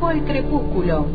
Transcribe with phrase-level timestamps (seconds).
[0.00, 1.06] Salvo el crepúsculo.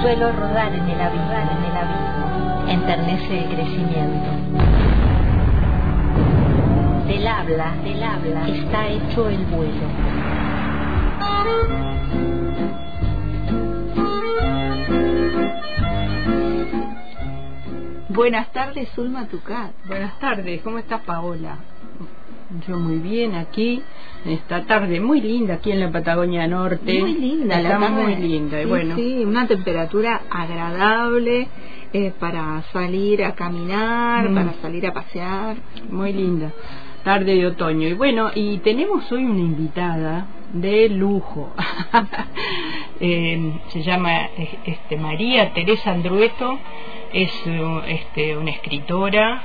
[0.00, 2.68] Suelo rodar en el abismo, en el abismo.
[2.68, 4.30] Enternece el crecimiento.
[7.06, 9.86] Del habla, del habla, está hecho el vuelo.
[18.08, 19.70] Buenas tardes, Zulma Tucat.
[19.86, 21.58] Buenas tardes, ¿cómo estás, Paola?
[22.66, 23.82] Yo muy bien aquí,
[24.24, 26.98] esta tarde muy linda aquí en la Patagonia Norte.
[27.00, 28.02] Muy linda, Está la tarde.
[28.02, 28.58] muy linda.
[28.58, 31.46] y Sí, bueno, sí, una temperatura agradable
[31.92, 34.34] eh, para salir a caminar, Mm.
[34.34, 35.56] para salir a pasear.
[35.90, 36.50] muy linda.
[37.04, 37.86] Tarde de otoño.
[37.86, 41.52] Y bueno, y tenemos hoy una invitada de lujo.
[43.00, 44.30] Eh, se llama
[44.66, 46.58] este, María Teresa Andrueto.
[47.12, 47.30] Es
[47.86, 49.40] este, una escritora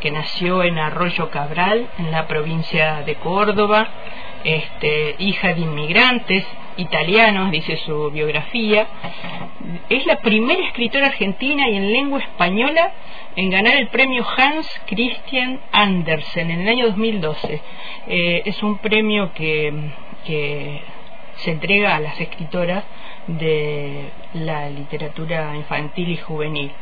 [0.00, 3.88] que nació en Arroyo Cabral, en la provincia de Córdoba,
[4.44, 8.86] este, hija de inmigrantes italianos, dice su biografía.
[9.88, 12.92] Es la primera escritora argentina y en lengua española
[13.36, 17.60] en ganar el premio Hans Christian Andersen en el año 2012.
[18.08, 19.72] Eh, es un premio que,
[20.24, 20.80] que
[21.36, 22.84] se entrega a las escritoras
[23.26, 26.72] de la literatura infantil y juvenil.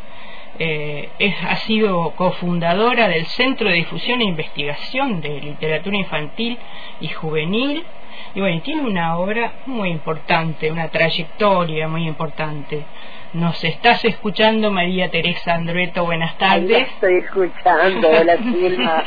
[0.60, 6.58] Eh, es, ha sido cofundadora del Centro de Difusión e Investigación de Literatura Infantil
[7.00, 7.84] y Juvenil
[8.34, 12.84] y bueno, tiene una obra muy importante, una trayectoria muy importante.
[13.34, 16.88] Nos estás escuchando, María Teresa Andrueto, buenas Ahí tardes.
[16.88, 18.08] estoy escuchando.
[18.08, 19.04] Hola, Zulma.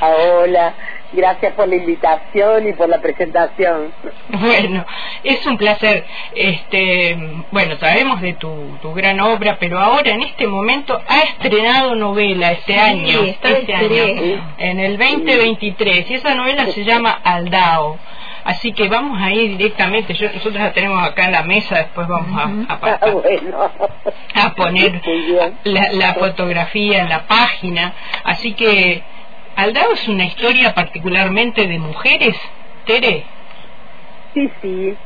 [0.00, 0.74] Hola.
[1.12, 3.92] Gracias por la invitación y por la presentación.
[4.32, 4.86] Bueno,
[5.24, 6.04] es un placer.
[6.34, 7.18] Este,
[7.50, 12.52] bueno, sabemos de tu, tu gran obra, pero ahora en este momento ha estrenado novela
[12.52, 17.98] este Sí, año, este año, en el 2023, y esa novela se llama Aldao.
[18.44, 22.06] Así que vamos a ir directamente, yo, nosotros la tenemos acá en la mesa, después
[22.08, 23.70] vamos a- a, Ah, a- bueno.
[24.34, 25.02] a poner
[25.64, 27.92] la, la fotografía en la página.
[28.24, 29.02] Así que
[29.60, 32.34] Aldao es una historia particularmente de mujeres,
[32.86, 33.26] Tere.
[34.32, 34.96] Sí, sí.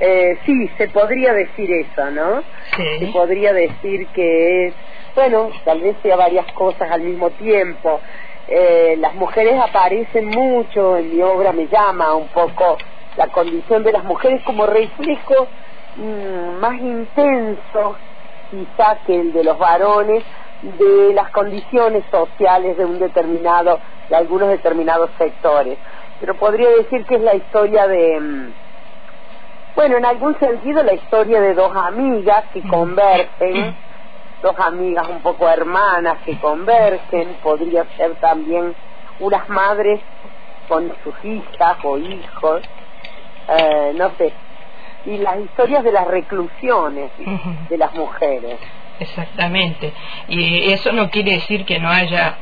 [0.00, 2.42] Eh, sí, se podría decir eso, ¿no?
[2.76, 3.06] Se Sí.
[3.12, 4.74] podría decir que es,
[5.14, 8.00] bueno, tal vez sea varias cosas al mismo tiempo.
[8.48, 12.76] Eh, las mujeres aparecen mucho, en mi obra me llama un poco
[13.16, 15.48] la condición de las mujeres como reflejo
[15.96, 17.96] mm, más intenso
[18.50, 20.24] quizá que el de los varones
[20.78, 25.78] de las condiciones sociales de un determinado, de algunos determinados sectores.
[26.20, 28.52] Pero podría decir que es la historia de, mm,
[29.76, 33.76] bueno, en algún sentido la historia de dos amigas que convergen,
[34.42, 38.74] dos amigas un poco hermanas que convergen, podría ser también
[39.20, 40.00] unas madres
[40.68, 42.62] con sus hijas o hijos,
[43.48, 44.32] eh, no sé,
[45.04, 47.10] y las historias de las reclusiones
[47.68, 48.58] de las mujeres.
[49.00, 49.92] Exactamente.
[50.28, 52.36] Y eso no quiere decir que no haya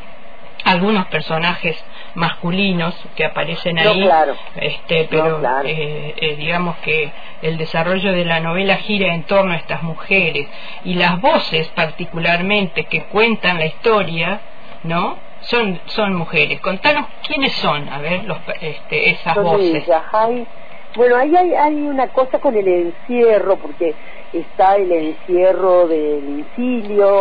[0.64, 1.82] algunos personajes
[2.14, 4.36] masculinos que aparecen No, ahí, claro.
[4.56, 5.66] este, pero No, claro.
[5.68, 7.10] eh, eh, digamos que
[7.40, 10.46] el desarrollo de la novela gira en torno a estas mujeres
[10.84, 14.40] y las voces particularmente que cuentan la historia,
[14.84, 15.18] ¿no?
[15.40, 16.60] Son son mujeres.
[16.60, 19.82] Contanos quiénes son, a ver, los, este, esas Son voces.
[19.84, 20.02] ellas.
[20.12, 20.46] Hay-
[20.94, 23.94] bueno, ahí hay, hay una cosa con el encierro, porque
[24.32, 26.46] está el encierro del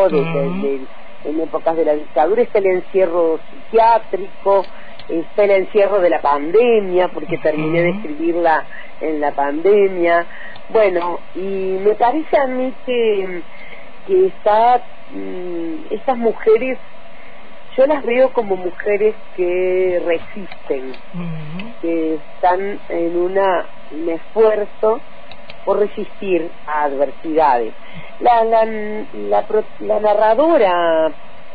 [0.10, 0.22] de-
[0.62, 0.88] de-
[1.24, 4.66] en épocas de la dictadura, está el encierro psiquiátrico,
[5.08, 8.68] está el encierro de la pandemia, porque terminé de escribirla
[9.02, 10.28] en la pandemia.
[10.70, 13.44] Bueno, y me parece a mí que,
[14.06, 16.80] que está, mm, estas mujeres,
[17.78, 20.96] yo las veo como mujeres que resisten
[21.82, 22.60] que están
[22.90, 25.02] en una, un esfuerzo
[25.66, 27.74] por resistir a adversidades.
[28.20, 29.46] La, la, la,
[29.80, 31.12] la narradora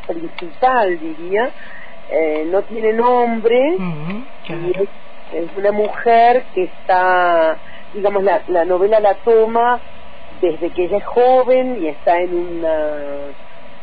[0.06, 1.50] principal, diría,
[2.11, 3.76] eh, no tiene nombre
[4.44, 4.82] y claro.
[4.82, 4.88] es,
[5.35, 7.58] es una mujer que está,
[7.93, 9.81] digamos, la, la novela la toma
[10.41, 13.35] desde que ella es joven y está en una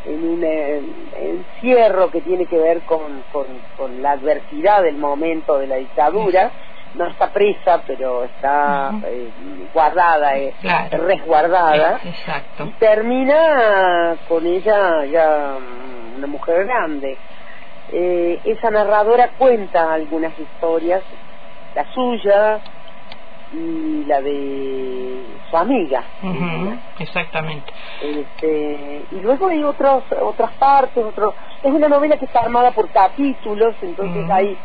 [0.06, 0.82] en un eh,
[1.18, 3.46] encierro que tiene que ver con, con,
[3.78, 6.52] con la adversidad del momento de la dictadura
[6.94, 9.32] no está presa, pero está eh,
[9.74, 10.98] guardada, eh, Claro.
[11.06, 12.00] resguardada.
[12.04, 12.66] Exacto.
[12.66, 17.20] Y termina con ella ya mm, una mujer grande.
[17.88, 21.04] Eh, esa narradora cuenta algunas historias,
[21.74, 22.60] la suya
[23.52, 26.06] y la de su amiga.
[27.00, 27.74] Exactamente.
[28.02, 32.90] Este, y luego hay otros, otras partes, otro, es una novela que está armada por
[32.92, 34.34] capítulos, entonces Ujú.
[34.34, 34.58] hay,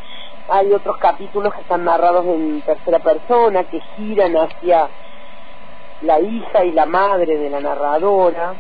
[0.49, 4.91] hay otros capítulos que están narrados en tercera persona, que giran hacia
[6.01, 8.55] la hija y la madre de la narradora,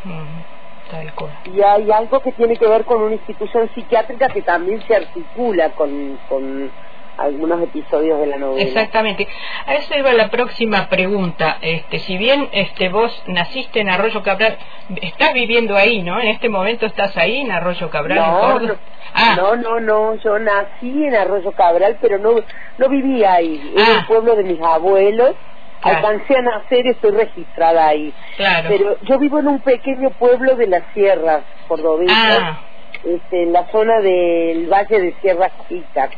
[0.90, 1.34] Tal cual.
[1.44, 5.72] y hay algo que tiene que ver con una institución psiquiátrica que también se articula
[5.72, 6.72] con, con
[7.18, 8.62] algunos episodios de la novela.
[8.62, 9.26] Exactamente.
[9.66, 11.58] A eso iba la próxima pregunta.
[11.60, 14.56] Este, si bien este vos naciste en Arroyo Cabral,
[15.02, 16.20] estás viviendo ahí, ¿no?
[16.20, 18.60] En este momento estás ahí en Arroyo Cabral, en No, Córdoba.
[18.74, 22.30] no, Ah, no, no, no, yo nací en Arroyo Cabral, pero no,
[22.76, 23.98] no vivía ahí, era Ah.
[24.00, 25.34] el pueblo de mis abuelos,
[25.80, 26.06] Claro.
[26.08, 28.12] alcancé a nacer estoy registrada ahí.
[28.36, 28.68] claro.
[28.68, 32.60] Pero yo vivo en un pequeño pueblo de las sierras cordobesas, Ah,
[33.04, 36.10] este, en la zona del valle de Sierra Chica.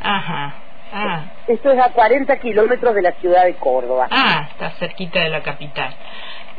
[0.00, 0.54] Ajá.
[0.90, 4.08] Ah, Esto es a 40 kilómetros de la ciudad de Córdoba.
[4.10, 5.94] ah, está cerquita de la capital.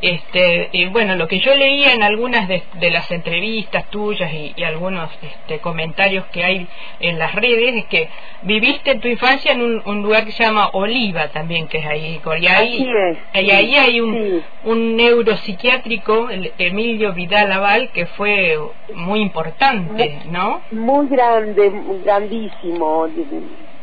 [0.01, 4.53] Este, y bueno, lo que yo leía en algunas de, de las entrevistas tuyas y,
[4.55, 6.67] y algunos este, comentarios que hay
[6.99, 8.09] en las redes es que
[8.43, 11.85] viviste en tu infancia en un, un lugar que se llama Oliva también, que es
[11.85, 12.21] ahí.
[12.39, 12.89] Y ahí, Así
[13.33, 14.43] es, y sí, ahí hay un, sí.
[14.65, 18.57] un neuropsiquiátrico, el Emilio Vidal Aval, que fue
[18.93, 20.61] muy importante, ¿no?
[20.71, 21.71] Muy grande,
[22.03, 23.07] grandísimo.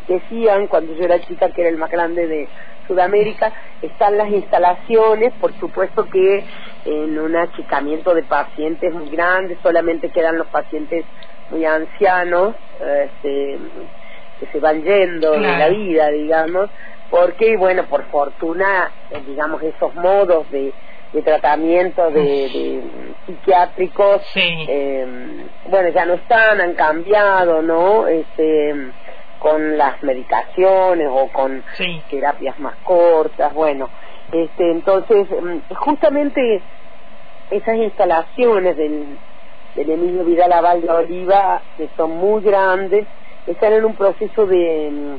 [0.08, 2.49] Decían cuando yo era chica que era el más grande de
[2.87, 6.44] Sudamérica, están las instalaciones, por supuesto que
[6.85, 11.05] en un achicamiento de pacientes muy grande, solamente quedan los pacientes
[11.50, 12.55] muy ancianos,
[13.05, 13.58] este,
[14.38, 15.58] que se van yendo de Claro.
[15.58, 16.70] la vida, digamos,
[17.11, 20.73] porque, bueno, por fortuna, eh, digamos, esos modos de,
[21.12, 22.82] de tratamiento de, de
[23.26, 24.67] psiquiátricos Sí.
[24.69, 28.06] eh, bueno, ya no están, han cambiado, ¿no?
[28.06, 28.75] Este,
[29.38, 32.05] con las medicaciones o con Sí.
[32.09, 33.87] terapias más cortas, bueno,
[34.33, 36.65] este, entonces, mm, justamente
[37.50, 39.19] esas instalaciones del,
[39.75, 43.09] del Emilio Vidal Aval de Oliva, que son muy grandes,
[43.47, 45.17] están en un proceso de mm,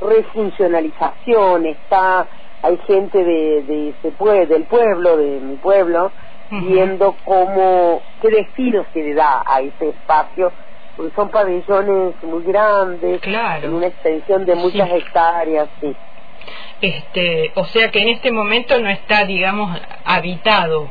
[0.00, 2.28] refuncionalización, está,
[2.62, 6.12] hay gente de, de ese pue- del pueblo, de mi pueblo,
[6.50, 10.52] viendo cómo, qué destino se le da a ese espacio,
[10.96, 13.66] porque son pabellones muy grandes, Claro.
[13.68, 14.94] en una extensión de muchas Sí.
[14.96, 15.94] hectáreas, sí.
[16.80, 20.88] Este, o sea que en este momento no está, digamos, habitado,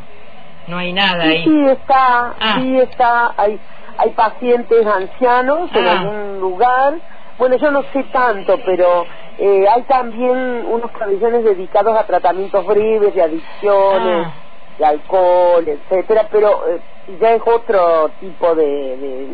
[0.68, 1.44] no hay nada Sí, ahí.
[1.44, 2.56] sí está, Ah.
[2.60, 3.60] sí está, hay,
[3.98, 5.92] hay pacientes ancianos en Ah.
[5.92, 6.96] algún lugar,
[7.38, 9.06] bueno yo no sé tanto, pero
[9.38, 14.34] eh, hay también unos pabellones dedicados a tratamientos breves de adicciones, Ah.
[14.80, 16.80] de alcohol, etcétera, pero eh,
[17.20, 19.28] ya es otro tipo de, de,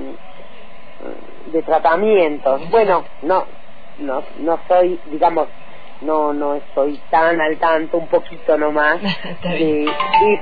[1.47, 2.69] de tratamientos.
[2.69, 3.45] Bueno, no,
[3.99, 5.47] no, no soy, digamos,
[6.01, 8.99] no, no estoy tan al tanto, un poquito nomás
[9.43, 9.85] de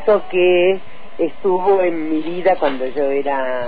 [0.01, 0.79] eso que
[1.17, 3.67] estuvo en mi vida cuando yo era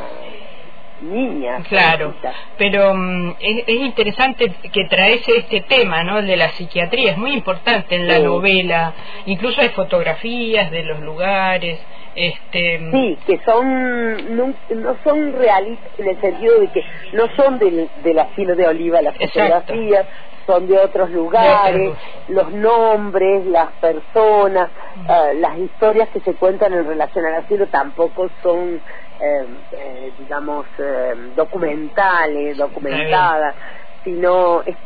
[1.01, 1.63] niña.
[1.69, 2.13] Claro,
[2.57, 6.19] pero mm, es, es interesante que traes este tema, ¿no?
[6.19, 8.23] El de la psiquiatría, es muy importante en la Sí.
[8.23, 8.93] novela,
[9.25, 11.79] incluso hay fotografías de los lugares,
[12.19, 16.83] este, Sí, que son no, no son realistas en el sentido de que
[17.13, 19.39] no son del, del asilo de Oliva las Exacto.
[19.39, 20.05] fotografías,
[20.45, 21.91] son de otros lugares,
[22.27, 24.69] los nombres, las personas,
[25.07, 28.81] eh, las historias que se cuentan en relación al asilo tampoco son,
[29.21, 33.55] eh, eh, digamos, eh, documentales, documentadas,
[34.03, 34.77] sino es-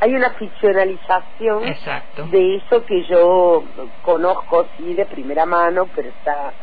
[0.00, 2.26] hay una ficcionalización exacto.
[2.28, 3.64] de eso que yo
[4.00, 6.54] conozco sí de primera mano pero está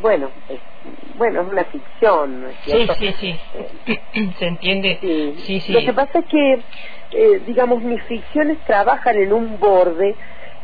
[0.00, 0.60] bueno es,
[1.16, 3.40] bueno es una ficción ¿no es Sí, sí, sí.
[4.38, 4.98] Se entiende.
[5.00, 5.34] Sí.
[5.46, 5.72] Sí, sí.
[5.72, 6.52] lo que pasa es que
[7.10, 10.16] eh, digamos mis ficciones trabajan en un borde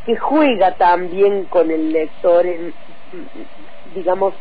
[0.05, 2.73] que juega también con el lector en
[3.85, 4.35] digamos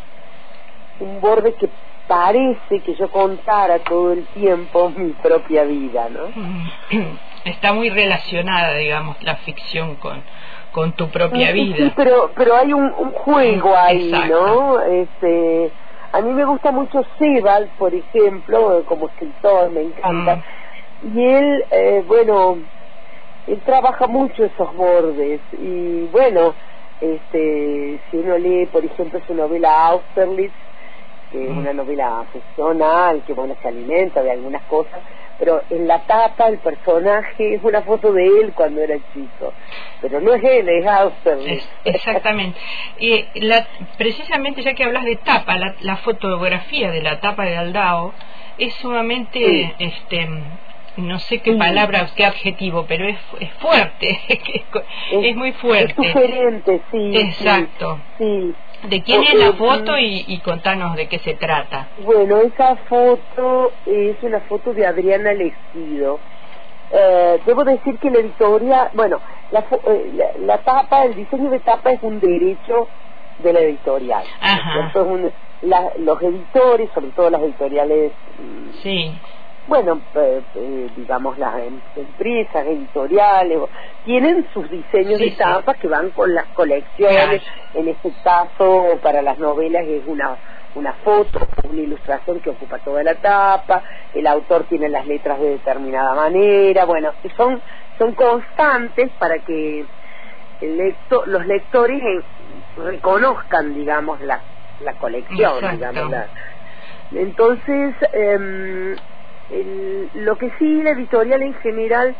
[0.98, 1.68] un borde que
[2.06, 6.28] parece que yo contara todo el tiempo mi propia vida no
[7.44, 10.22] Está muy relacionada, digamos, la ficción con,
[10.72, 11.76] con tu propia Sí, vida.
[11.76, 14.46] Sí, pero, pero hay un, un juego ahí, Exacto.
[14.46, 14.80] ¿no?
[14.80, 15.70] Este,
[16.12, 20.36] a mí me gusta mucho Sebald, por ejemplo, como escritor, me encanta.
[21.02, 21.18] Mm.
[21.18, 22.56] Y él, eh, bueno,
[23.46, 25.42] él trabaja mucho esos bordes.
[25.52, 26.54] Y bueno,
[27.02, 30.54] este, si uno lee, por ejemplo, su novela Austerlitz,
[31.34, 35.00] que es una novela ficcional, que bueno, se alimenta de algunas cosas,
[35.36, 39.52] pero en la tapa el personaje es una foto de él cuando era chico,
[40.00, 41.68] pero no es él, es Austerlitz.
[41.84, 42.56] exactamente.
[43.00, 43.66] Y la,
[43.98, 48.14] precisamente ya que hablas de tapa, la, la, fotografía de la tapa de Aldao
[48.56, 50.28] es sumamente, este
[50.96, 54.20] no sé qué palabra, qué adjetivo, pero es, es fuerte,
[55.10, 55.94] es, muy fuerte.
[55.98, 57.10] Es diferente, sí.
[57.16, 57.98] Exacto.
[58.18, 58.54] Sí.
[58.88, 61.88] ¿De quién es la foto y, y, contanos de qué se trata?
[62.04, 66.20] Bueno, esa foto es una foto de Adriana Lexido.
[66.90, 71.92] Eh, debo decir que la editorial, bueno, la, eh, la, tapa, el diseño de tapa
[71.92, 72.88] es un derecho
[73.38, 74.24] de la editorial.
[74.40, 74.92] Ajá.
[75.98, 79.12] los editores, sobre todo las editoriales mm, sí
[79.66, 83.58] bueno, eh, eh, digamos las em, empresas editoriales,
[84.04, 87.42] tienen sus diseños de tapas que van con las colecciones.
[87.72, 90.36] En este caso, para las novelas es una
[90.74, 95.50] una foto, una ilustración que ocupa toda la tapa, el autor tiene las letras de
[95.50, 97.62] determinada manera, bueno, son
[97.98, 99.84] son constantes para que
[100.60, 102.22] el lector, los lectores eh,
[102.76, 104.40] reconozcan, digamos, la,
[104.80, 106.12] la colección, digamos.
[107.12, 108.96] entonces, eh,
[109.50, 112.16] el, lo que sí, la editorial en general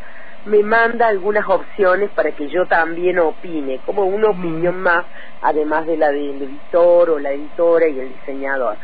[0.46, 5.06] me manda algunas opciones para que yo también opine, como una opinión más,
[5.40, 8.76] además de la del editor o la editora y el diseñador.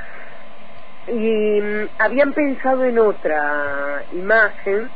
[1.08, 4.90] Y mm, habían pensado en otra imagen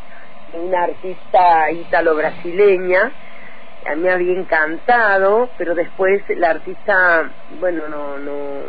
[0.52, 3.12] de una artista ítalo-brasileña,
[3.86, 8.62] a mí me había encantado, pero después la artista, bueno, no, no,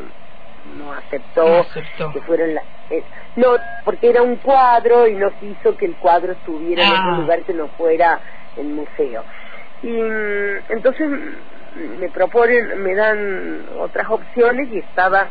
[0.65, 1.65] no aceptó,
[2.11, 3.03] que fueron la, eh,
[3.35, 7.17] no porque era un cuadro y no quiso que el cuadro estuviera en otro ah.
[7.19, 8.19] lugar que no fuera
[8.57, 9.23] el museo.
[9.83, 15.29] Y mm, entonces mm, me proponen me dan otras opciones y estaba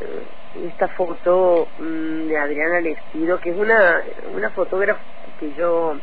[0.00, 4.02] eh, esta foto mm, de Adriana Lestido que es una
[4.34, 5.00] una fotógrafa
[5.40, 5.96] que yo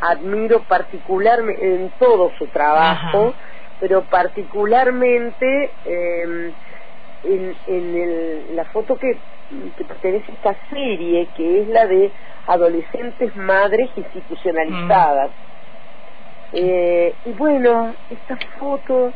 [0.00, 3.34] admiro particularmente en todo su trabajo
[3.80, 6.52] pero particularmente eh,
[7.24, 9.18] en, en la foto que,
[9.76, 12.10] que, pertenece a esta serie, que es la de
[12.46, 15.30] adolescentes madres institucionalizadas.
[15.30, 15.46] Mm.
[16.52, 19.12] Eh, y bueno, esta foto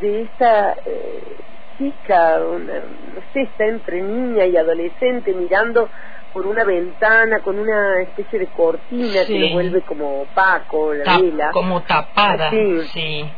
[0.00, 1.36] de esta eh,
[1.78, 5.88] chica, no sé, está entre niña y adolescente mirando
[6.32, 11.50] por una ventana con una especie de cortina que lo vuelve como opaco, la vela.
[11.52, 12.50] Como tapada.
[12.50, 13.32] Sí, sí.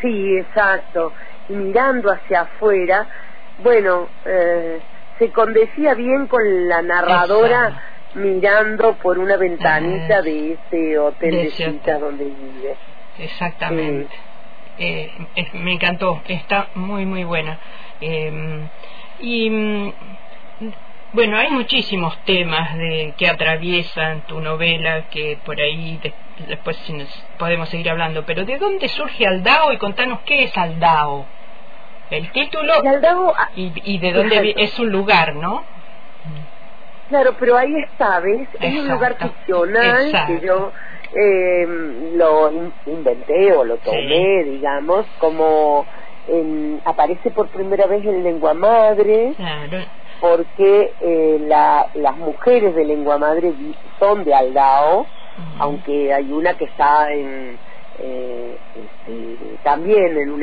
[0.00, 1.12] Sí, exacto.
[1.48, 3.08] Y mirando hacia afuera,
[3.58, 4.80] bueno, eh,
[5.18, 7.82] se condecía bien con la narradora
[8.14, 12.76] mirando por una ventanita de ese hotel de, citas donde vive.
[13.18, 14.14] Exactamente.
[14.78, 15.10] Eh,
[15.54, 17.58] me encantó, está muy, muy buena.
[18.00, 18.68] Em,
[19.20, 19.92] y mm,
[21.12, 25.98] bueno, hay muchísimos temas de, que atraviesan tu novela que por ahí
[26.46, 26.76] después
[27.38, 31.26] podemos seguir hablando, pero ¿de dónde surge Aldao y contanos qué es Aldao?
[32.10, 32.72] El título
[33.36, 35.64] ah, y, de dónde es un lugar, ¿no?
[37.08, 38.48] Claro, pero ahí está, ¿ves?
[38.60, 40.72] Es un lugar ficcional que yo
[41.12, 41.66] eh,
[42.14, 42.50] lo
[42.86, 45.86] inventé o lo tomé, digamos, como
[46.84, 49.34] aparece por primera vez en lengua madre,
[50.20, 53.52] porque eh, la, las mujeres de lengua madre
[54.00, 55.06] son de Aldao,
[55.58, 57.58] aunque hay una que está en
[57.98, 60.38] eh, este, también en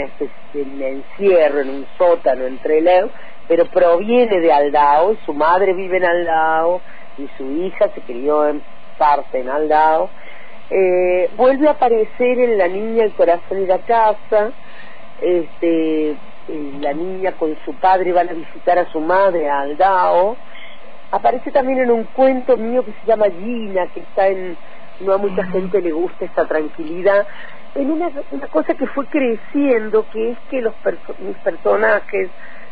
[0.54, 3.10] de encierro, en un sótano entre Leo,
[3.48, 6.82] pero proviene de Aldao su madre vive en Aldao
[7.18, 8.62] y su hija se crió en
[8.98, 10.10] parte en Aldao.
[10.70, 14.52] Eh, vuelve a aparecer en La Niña el Corazón y la Casa,
[15.22, 16.18] este, eh,
[16.80, 20.36] la niña con su padre van a visitar a su madre a Aldao.
[21.12, 24.58] Aparece también en un cuento mío que se llama Gina, que está en
[25.04, 27.28] no a mucha gente le gusta esta tranquilidad,
[27.76, 30.74] en una, una cosa que fue creciendo, que es que los
[31.20, 32.30] mis personajes,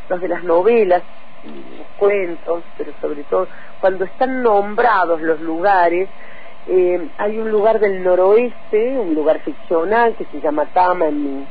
[0.09, 1.01] los de las novelas,
[1.43, 3.47] los cuentos, pero sobre todo
[3.79, 6.07] cuando están nombrados los lugares,
[6.67, 11.47] eh, hay un lugar del noroeste, un lugar ficcional que se llama Tama en, mi,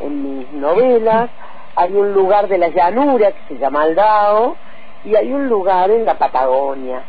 [0.00, 1.30] en mis novelas,
[1.74, 4.56] hay un lugar de la llanura que se llama Aldao,
[5.04, 7.02] y hay un lugar en la Patagonia,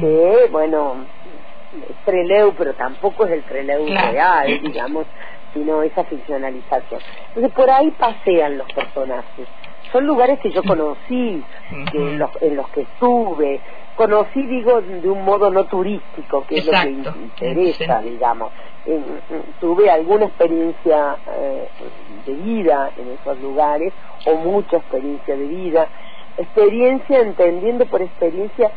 [0.00, 1.06] que, bueno,
[2.04, 5.06] Treleu, pero tampoco es el Treleu real, digamos,
[5.54, 7.00] sino esa ficcionalización.
[7.28, 9.48] Entonces por ahí pasean los personajes.
[9.90, 11.42] Son lugares que yo conocí,
[11.92, 13.60] en, los, en los que estuve,
[13.94, 18.52] conocí, digo, de un modo no turístico, que es lo que interesa, digamos.
[19.60, 21.68] tuve alguna experiencia eh,
[22.24, 23.92] de vida en esos lugares,
[24.24, 25.88] o mucha experiencia de vida,
[26.38, 28.70] experiencia, entendiendo por experiencia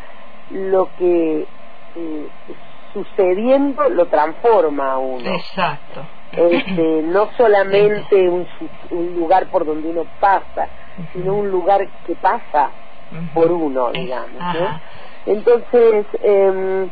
[0.51, 1.45] lo que
[1.95, 2.27] eh,
[2.95, 5.29] sucediendo lo transforma a uno.
[5.29, 6.01] Exacto.
[6.31, 8.47] Este, no solamente un,
[8.89, 10.69] un lugar por donde uno pasa,
[11.13, 12.71] sino un lugar que pasa
[13.33, 14.41] por uno, digamos.
[14.53, 14.79] ¿no?
[15.25, 16.87] Entonces, eh,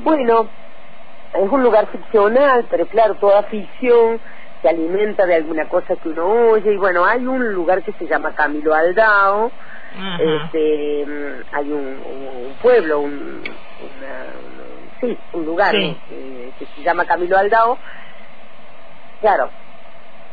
[0.00, 0.48] bueno,
[1.34, 4.20] es un lugar ficcional, pero claro, toda ficción
[4.62, 8.06] se alimenta de alguna cosa que uno oye, y bueno, hay un lugar que se
[8.06, 9.50] llama Camilo Aldao,
[10.18, 14.61] este, mm, hay un, un pueblo, un, una,
[15.02, 15.96] sí, un lugar Sí.
[16.10, 17.76] eh, que se llama Camilo Aldao,
[19.20, 19.50] claro,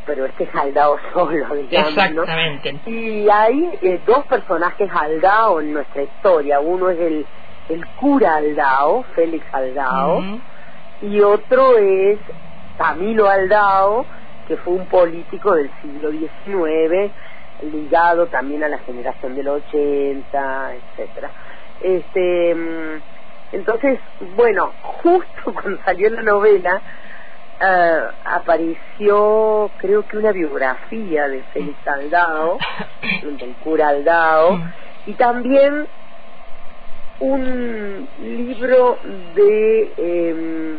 [0.06, 2.24] pero este es Aldao solo, digamos, ¿no?
[2.24, 2.80] Exactamente.
[2.86, 6.60] Y hay eh, dos personajes Aldao en nuestra historia.
[6.62, 7.26] Uno es el,
[7.70, 10.24] el cura Aldao, Félix Aldao,
[11.02, 12.20] y otro es
[12.78, 14.06] Camilo Aldao,
[14.48, 17.12] que fue un político del siglo XIX,
[17.72, 21.32] ligado también a la generación del 80, etcétera.
[21.82, 23.02] Este, mm,
[23.52, 24.00] entonces,
[24.36, 26.82] bueno, justo cuando salió la novela,
[27.62, 32.58] eh, apareció creo que una biografía de Félix Aldao,
[33.22, 34.60] del cura Aldao,
[35.06, 35.88] y también
[37.20, 38.98] un libro
[39.36, 40.78] de eh,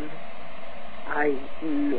[1.15, 1.39] ay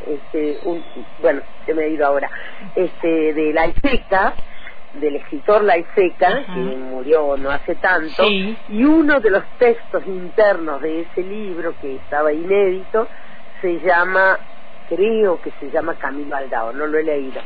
[0.08, 0.84] este un,
[1.22, 2.30] bueno se me ha ido ahora
[2.76, 4.34] este de Laiseca
[4.94, 6.54] del escritor Laiseca Ajá.
[6.54, 8.58] que murió no hace tanto Sí.
[8.68, 13.08] y uno de los textos internos de ese libro que estaba inédito
[13.62, 14.38] se llama
[14.86, 17.42] creo que se llama Camilo Aldao no lo he leído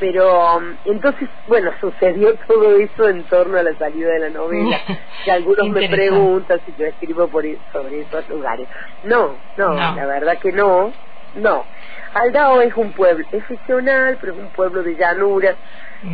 [0.00, 4.78] pero um, entonces bueno sucedió todo eso en torno a la salida de la novela
[5.24, 8.66] que algunos me preguntan si yo escribo por, e- sobre esos lugares
[9.02, 9.96] no, no No.
[9.96, 10.92] la verdad que no
[11.34, 11.66] no
[12.14, 15.56] Aldao es un pueblo es ficcional pero es un pueblo de llanuras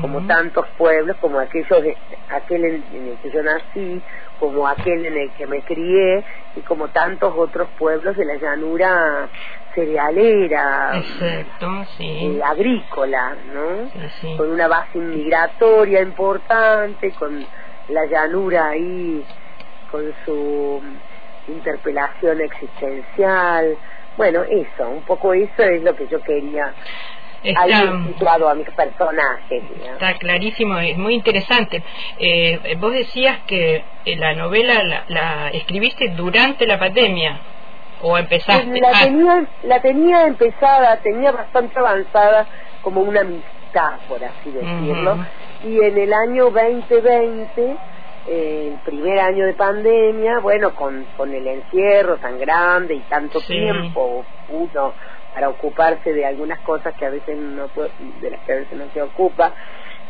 [0.01, 1.97] como tantos pueblos, como aquellos de,
[2.29, 4.03] aquel en, en el que yo nací,
[4.39, 6.25] como aquel en el que me crié,
[6.57, 9.29] y como tantos otros pueblos de la llanura
[9.75, 12.37] cerealera, Exacto, sí.
[12.39, 13.89] eh, agrícola, ¿no?
[13.91, 14.37] Sí, sí.
[14.37, 17.45] Con una base inmigratoria importante, con
[17.89, 19.25] la llanura ahí,
[19.91, 20.83] con su
[21.49, 23.77] interpelación existencial.
[24.17, 26.75] Bueno, eso, un poco eso es lo que yo quería
[27.45, 29.63] ahí Está, situado a mis personajes.
[29.69, 29.93] digamos.
[29.95, 31.83] está clarísimo, es muy interesante.
[32.19, 37.41] Eh, vos decías que eh, la novela la, la escribiste durante la pandemia
[38.03, 38.81] o empezaste.
[38.81, 42.49] La Ah, tenía, la tenía empezada, tenía bastante avanzada
[42.83, 45.13] como una amistad, por así decirlo.
[45.15, 45.25] Ujú.
[45.69, 47.77] Y en el año 2020,
[48.29, 53.41] eh, el primer año de pandemia, bueno, con, con el encierro tan grande y tanto
[53.41, 53.55] Sí.
[53.55, 54.95] tiempo uno
[55.33, 58.79] para ocuparse de algunas cosas que a veces no puede- de las que a veces
[58.79, 59.55] no se ocupa,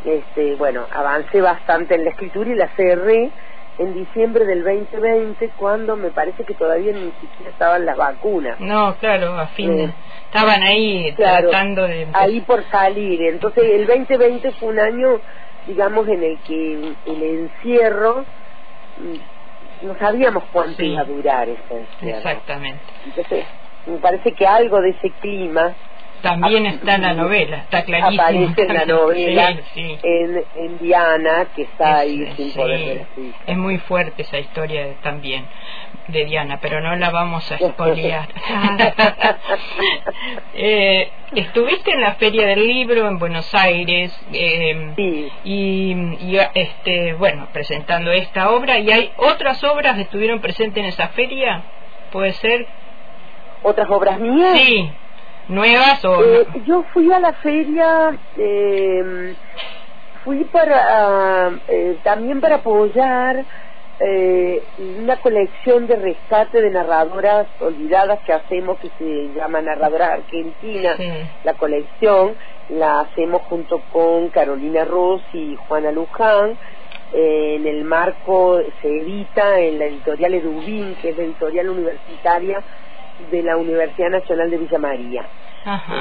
[0.03, 3.31] este, bueno, avancé bastante en la escritura y la cerré
[3.77, 8.59] en diciembre del 2020 cuando me parece que todavía ni siquiera estaban las vacunas.
[8.59, 12.07] no, claro, a fin de- Eh, estaban ahí Claro, tratando de.
[12.13, 13.19] ahí por salir.
[13.29, 15.07] Entonces el 2020 fue un año,
[15.65, 16.73] digamos, en el que
[17.05, 18.25] el encierro,
[18.97, 20.91] mm, no sabíamos cuánto Sí.
[20.91, 22.17] iba a durar ese encierro.
[22.17, 22.83] Exactamente.
[23.05, 23.45] Entonces
[23.85, 25.75] me parece que algo de ese clima
[26.21, 28.21] También está en la novela, está clarísimo.
[28.23, 29.99] aparece en la novela Sí, sí.
[30.03, 33.07] En, en Diana, que está ahí Es- sin sí, poder ver.
[33.45, 35.47] Es muy fuerte esa historia de- también
[36.07, 38.29] de Diana, pero no la vamos a spoilear.
[40.53, 45.31] eh, estuviste en la Feria del Libro en Buenos Aires eh, Sí.
[45.43, 50.89] y, y, este bueno presentando esta obra y hay otras obras que estuvieron presentes en
[50.89, 51.63] esa feria,
[52.11, 52.67] puede ser,
[53.63, 54.57] ¿Otras obras mías?
[54.57, 54.91] sí,
[55.47, 59.35] nuevas o Eh, yo fui a la feria, eh,
[60.23, 63.45] fui para eh, también para apoyar
[63.99, 64.61] eh,
[65.01, 70.97] una colección de rescate de narradoras olvidadas que hacemos que se llama Narradoras Argentinas.
[70.97, 71.09] Sí.
[71.43, 72.35] La colección
[72.69, 76.57] la hacemos junto con Carolina Ross y Juana Luján.
[77.13, 82.63] Eh, en el marco se edita en la editorial Edubín, que es la editorial universitaria
[83.17, 85.29] de la Universidad Nacional de Villa María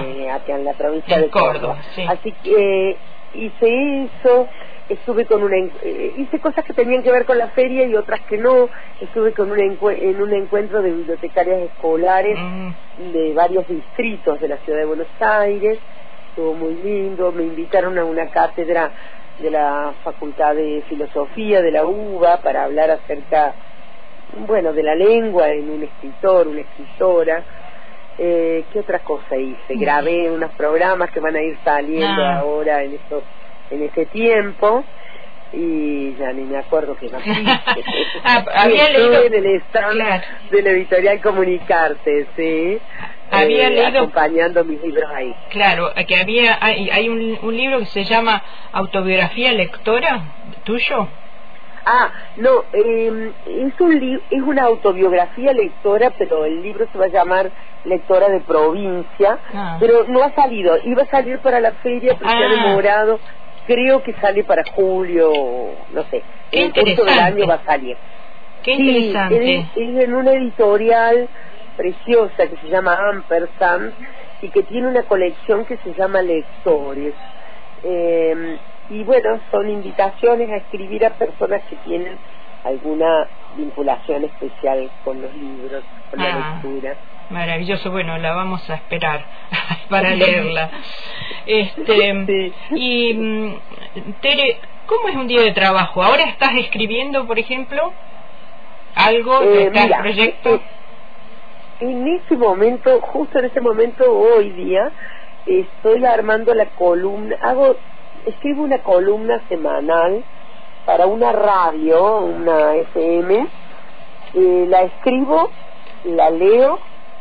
[0.05, 1.53] eh, acá en la provincia En de Córdoba.
[1.53, 2.05] Córdoba, sí.
[2.09, 2.97] Así que eh,
[3.35, 4.49] hice eso,
[4.89, 8.21] estuve con una, eh, hice cosas que tenían que ver con la feria y otras
[8.29, 8.69] que no.
[9.01, 12.71] Estuve con un encue- en un encuentro de bibliotecarias escolares Mm,
[13.13, 15.79] de varios distritos de la ciudad de Buenos Aires.
[16.29, 17.31] Estuvo muy lindo.
[17.33, 18.91] Me invitaron a una cátedra
[19.39, 23.55] de la Facultad de Filosofía de la UBA para hablar acerca,
[24.37, 27.45] bueno, de la lengua en un escritor, una escritora.
[28.19, 29.75] Eh, ¿Qué otra cosa hice?
[29.77, 32.39] Grabé unos programas que van a ir saliendo Ah.
[32.41, 33.25] ahora en estos,
[33.71, 34.85] en este tiempo.
[35.55, 37.31] y ya ni me acuerdo que nací.
[38.25, 40.23] Ah, había leído- en el stand Claro.
[40.51, 42.79] de la editorial Comunicarte, sí.
[43.31, 45.35] Había eh, leído- acompañando mis libros ahí.
[45.51, 48.43] Claro, que había hay, hay un, un libro que se llama
[48.73, 50.23] Autobiografía lectora
[50.65, 51.09] tuyo.
[51.85, 57.07] Ah, no, eh, es, un li- es una autobiografía lectora, pero el libro se va
[57.07, 57.51] a llamar
[57.85, 59.77] Lectora de Provincia, Ah.
[59.81, 60.77] pero no ha salido.
[60.85, 62.65] Iba a salir para la feria, pero se ha Ah.
[62.67, 63.19] demorado.
[63.67, 65.33] Creo que sale para julio,
[65.93, 66.23] no sé.
[66.51, 67.97] Qué en el curso del año va a salir.
[68.63, 69.55] Qué Sí, interesante.
[69.57, 71.29] es, es en una editorial
[71.77, 73.93] preciosa que se llama Ampersand
[74.41, 77.15] y que tiene una colección que se llama Lectores.
[77.83, 78.59] Eh,
[78.93, 82.19] y bueno, son invitaciones a escribir a personas que tienen
[82.65, 83.27] alguna
[83.57, 86.61] vinculación especial con los libros, con la Ah.
[86.63, 86.97] lectura.
[87.31, 89.25] Maravilloso, bueno, la vamos a esperar
[89.89, 90.71] para leerla.
[91.47, 92.53] Este, Sí.
[92.75, 93.55] y mm,
[94.21, 96.03] Tere, ¿cómo es un día de trabajo?
[96.03, 97.93] ¿Ahora estás escribiendo, por ejemplo?
[98.95, 99.43] ¿Algo?
[99.43, 100.55] Eh, ¿Estás mira, proyecto?
[100.57, 100.61] eh,
[101.81, 104.93] en ese momento, justo en ese momento, hoy día,
[105.47, 107.77] estoy armando la columna, hago,
[108.27, 110.25] escribo una columna semanal
[110.87, 113.47] para una radio, una FM,
[114.35, 115.51] eh, la escribo,
[116.05, 116.79] la leo,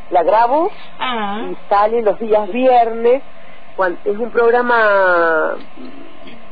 [0.10, 3.24] la grabo Ah, y sale los días viernes,
[3.76, 5.56] cuan- es un programa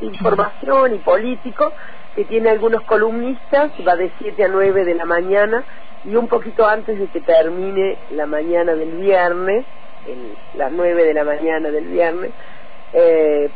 [0.00, 1.72] de información y político
[2.14, 5.64] que tiene algunos columnistas, va de 7 a 9 de la mañana
[6.04, 9.64] y un poquito antes de que termine la mañana del viernes,
[10.06, 12.32] en las 9 de la mañana del viernes,
[12.92, 13.50] eh,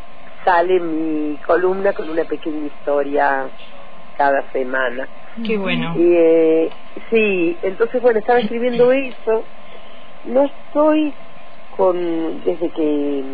[0.44, 3.48] sale mi columna con una pequeña historia
[4.16, 5.08] cada semana.
[5.44, 5.94] qué bueno.
[5.96, 6.70] Y, eh,
[7.10, 9.44] sí, entonces bueno, estaba escribiendo eso.
[10.26, 11.12] No estoy
[11.76, 13.24] con, desde que,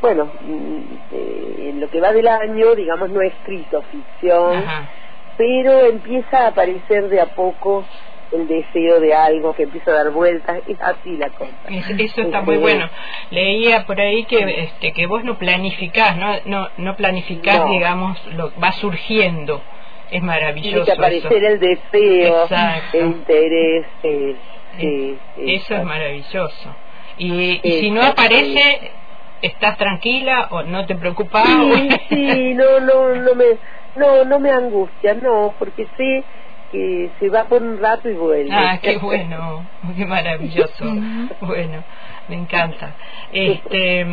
[0.00, 0.80] bueno, mm,
[1.12, 4.88] eh, en lo que va del año, digamos, no he escrito ficción, Ajá.
[5.36, 7.84] pero empieza a aparecer de a poco
[8.32, 10.58] el deseo de algo que empieza a dar vueltas.
[10.66, 11.52] Es así la cosa.
[11.68, 12.88] Es- Eso está muy bueno.
[13.30, 17.66] Leía por ahí que este que vos no planificás, no no no planificás, No.
[17.70, 19.62] digamos, lo va surgiendo.
[20.06, 20.92] Es Tiene maravilloso eso.
[20.92, 22.98] aparecer el deseo, Exacto.
[22.98, 23.86] el interés.
[24.02, 24.36] eh,
[24.78, 26.76] sí, Eso es maravilloso.
[27.18, 28.92] Y, y si no aparece,
[29.42, 31.44] ¿estás tranquila o no te preocupas?
[31.46, 33.44] Sí, sí, no, no, no me,
[33.96, 36.24] no, no me angustia, no, porque sé
[36.72, 38.50] que se va por un rato y vuelve.
[38.52, 39.64] Ah, qué bueno,
[39.96, 40.84] qué maravilloso.
[41.40, 41.84] Bueno,
[42.28, 42.94] me encanta.
[43.32, 44.06] Este,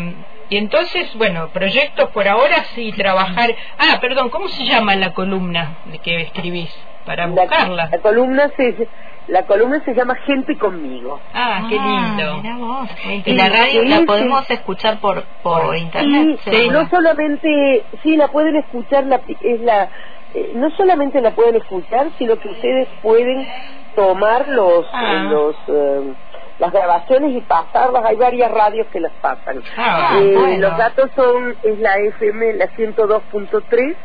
[0.50, 3.56] y entonces, bueno, proyectos por ahora sí, trabajar.
[3.78, 6.70] Ah, perdón, ¿cómo se llama la columna de que escribís?
[7.06, 7.90] Para La, buscarla.
[7.92, 8.88] la columna se,
[9.30, 11.20] la columna se llama Gente conmigo.
[11.34, 12.38] Ah, qué lindo.
[12.42, 12.90] mirá vos.
[13.26, 14.06] Y la radio la sí.
[14.06, 16.40] podemos escuchar por por internet.
[16.44, 19.90] Sí, no solamente, sí, la pueden escuchar, la, es la,
[20.34, 23.48] eh, no solamente la pueden escuchar, sino que ustedes pueden
[23.96, 25.28] tomar los, Ah.
[25.30, 26.14] los, eh,
[26.60, 28.04] las grabaciones y pasarlas.
[28.06, 29.62] Hay varias radios que las pasan.
[29.78, 30.70] Ah, Eh, bueno.
[30.70, 33.96] Los datos son, es la FM, la 102.3,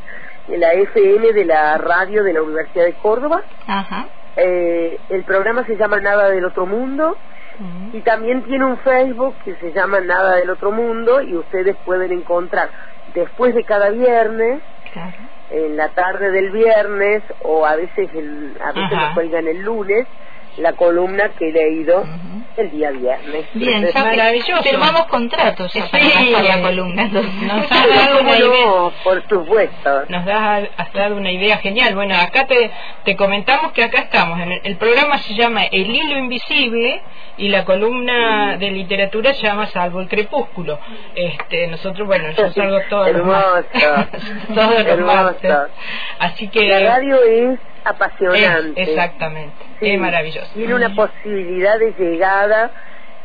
[0.49, 3.43] la FM de la radio de la Universidad de Córdoba.
[3.67, 4.07] Ajá.
[4.37, 7.17] Eh, el programa se llama Nada del Otro Mundo
[7.59, 7.97] Mm.
[7.97, 12.11] y también tiene un Facebook que se llama Nada del Otro Mundo y ustedes pueden
[12.11, 12.69] encontrar
[13.15, 14.61] después de cada viernes,
[14.93, 15.13] Claro.
[15.55, 19.09] En la tarde del viernes o a veces el, a veces Ajá.
[19.09, 20.09] lo cuelgan el lunes,
[20.59, 22.05] la columna que he leído
[22.57, 23.47] el día viernes.
[23.55, 24.62] Bien, ya Maravilloso.
[24.62, 26.31] firmamos contratos ya para Sí.
[26.49, 27.03] la columna.
[27.03, 27.35] entonces.
[27.43, 28.67] Nos has dado ¿Cómo una idea.
[28.67, 28.93] no?
[29.03, 30.03] Por supuesto.
[30.09, 31.95] Nos das, has dado una idea genial.
[31.97, 32.71] Bueno, acá te,
[33.05, 34.38] te comentamos que acá estamos.
[34.40, 37.03] En el, el programa se llama El Hilo Invisible
[37.37, 40.79] y la columna de literatura se llama Salvo el Crepúsculo.
[41.17, 43.25] Este, nosotros, bueno, yo salgo todos los
[44.55, 45.71] todos los.
[46.21, 46.69] Así que...
[46.69, 48.83] La radio es es- apasionante.
[48.83, 49.64] exactamente.
[49.81, 50.53] Sí, Es maravilloso.
[50.55, 52.73] Tiene una posibilidad de llegada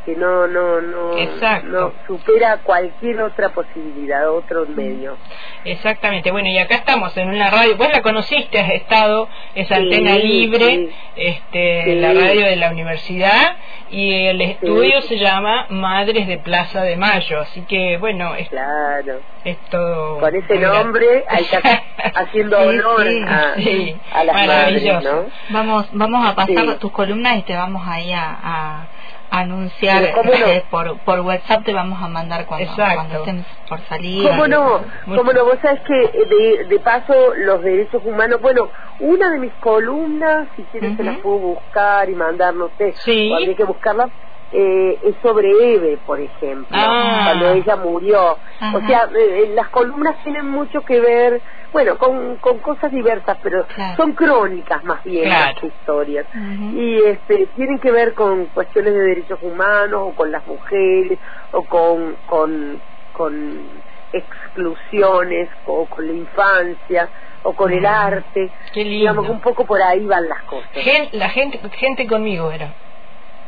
[0.05, 1.67] que no no no Exacto.
[1.67, 5.17] no supera cualquier otra posibilidad, otro medio.
[5.65, 9.73] Exactamente, bueno, y acá estamos en una radio, vos la conociste, has estado, es Sí,
[9.73, 10.89] antena libre, sí.
[11.15, 11.95] este, Sí.
[11.95, 13.57] la radio de la universidad,
[13.91, 19.19] y el estudio se llama Madres de Plaza de Mayo, así que bueno, es, Claro.
[19.43, 20.19] es todo...
[20.19, 21.81] Con ese nombre hay que hacer-
[22.15, 23.95] haciendo Sí, honor sí, a, sí.
[24.13, 25.15] a las madres, Maravilloso.
[25.23, 25.25] ¿no?
[25.49, 26.75] Vamos, vamos a pasar Sí.
[26.79, 28.87] tus columnas y te vamos ahí a, a
[29.29, 30.45] anunciar cómo no.
[30.47, 34.27] eh, por, por WhatsApp te vamos a mandar cuando, cuando estén por salir.
[34.27, 34.83] ¿Cómo no?
[35.05, 35.45] ¿Cómo no?
[35.45, 37.13] Vos sabés que eh, de, de paso
[37.45, 41.11] los derechos humanos, bueno, una de mis columnas, si quieres se Ujú.
[41.11, 43.29] la puedo buscar y mandar, no sé, Sí.
[43.31, 44.05] o habría que buscarla,
[44.51, 47.21] eh, es sobre Eve, por ejemplo, Ah.
[47.25, 48.39] cuando ella murió.
[48.59, 48.77] Ajá.
[48.77, 53.37] O sea, eh, eh, las columnas tienen mucho que ver bueno, con, con cosas diversas,
[53.43, 53.95] pero Claro.
[53.95, 55.53] son crónicas más bien Claro.
[55.53, 56.25] las historias.
[56.73, 61.19] Y este, tienen que ver con cuestiones de derechos humanos o con las mujeres
[61.51, 62.81] o con, con,
[63.11, 67.09] con exclusiones o con la infancia
[67.43, 68.51] o con el arte.
[68.73, 68.97] Qué lindo.
[68.99, 70.69] Digamos un poco por ahí van las cosas.
[70.73, 72.73] Gen- la gente, gente conmigo era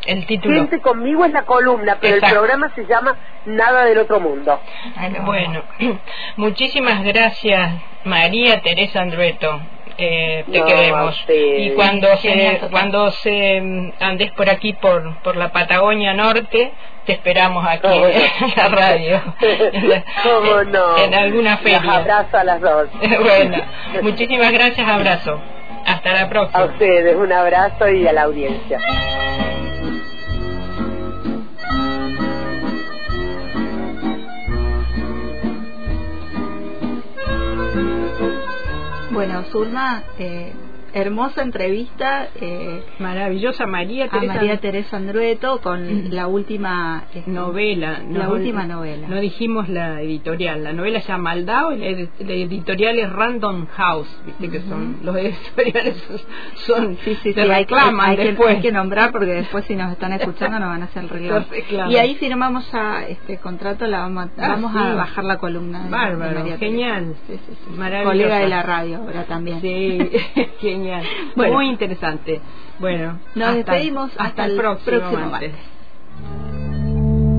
[0.06, 0.56] el título.
[0.56, 2.36] Gente conmigo es la columna, pero Exacto.
[2.36, 4.60] el programa se llama Nada del Otro Mundo.
[5.24, 5.64] Bueno,
[6.38, 9.62] muchísimas gracias María Teresa Andrueto.
[9.98, 11.16] Eh, te No, queremos.
[11.28, 11.34] a.
[11.34, 16.72] Y cuando se cuando se mm, andes por aquí por por la Patagonia Norte,
[17.06, 18.08] te esperamos aquí ¿Cómo no?
[18.08, 19.22] en la radio.
[20.24, 20.98] ¿Cómo no?
[20.98, 21.98] En alguna feria.
[21.98, 22.88] abrazo a las dos.
[23.22, 23.58] bueno,
[24.02, 25.40] muchísimas gracias, abrazo.
[25.86, 26.66] Hasta la A próxima.
[26.66, 28.80] ustedes un abrazo y a la audiencia.
[39.12, 40.54] Bueno, Zulma, eh,
[40.94, 44.34] hermosa entrevista eh, Maravillosa María a Teresa.
[44.34, 46.12] María Teresa Andrueto con Mm.
[46.12, 48.00] la última este, novela.
[48.10, 49.08] La no- última novela.
[49.08, 50.64] No dijimos la editorial.
[50.64, 54.22] La novela se llama Maldao y la, ed- la editorial es Random House.
[54.26, 56.04] Viste que son los editoriales
[56.56, 58.56] son Sí, sí, se sí, hay, que- reclaman hay que, después.
[58.56, 61.92] hay que nombrar porque después si nos están escuchando nos van a hacer reclamo.
[61.92, 64.98] Y ahí firmamos a este contrato, la vamos, a- Ah, vamos a sí.
[64.98, 65.80] bajar la columna.
[65.80, 67.16] de- de Bárbaro, María genial.
[67.28, 67.70] Sí, sí, sí.
[67.78, 68.12] Maravillosa.
[68.12, 69.62] Colega de la radio ahora también.
[69.62, 70.00] Sí,
[70.60, 70.81] genial.
[71.36, 71.54] Bueno.
[71.54, 72.42] Muy interesante.
[72.80, 75.54] Bueno, Nos hasta- despedimos hasta, el próximo, martes.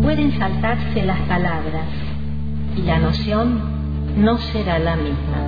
[0.02, 1.87] Pueden saltarse las palabras
[2.76, 3.61] y la noción
[4.16, 5.38] no será la misma.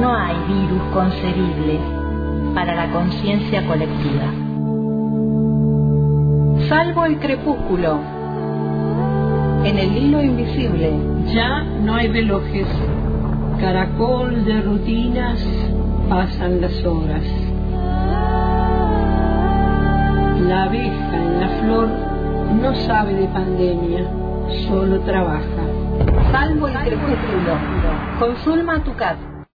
[0.00, 1.78] No hay virus concebible
[2.54, 4.24] para la conciencia colectiva.
[6.68, 8.00] Salvo el crepúsculo,
[9.64, 10.92] en el hilo invisible,
[11.32, 12.66] Ya no hay relojes,
[13.62, 15.38] caracol de rutinas,
[16.08, 17.22] pasan las horas.
[20.48, 21.88] La abeja en la flor
[22.60, 24.04] no sabe de pandemia,
[24.66, 25.62] solo trabaja.
[26.32, 27.56] salvo el crepúsculo,
[28.18, 29.31] con Zulma Tucat.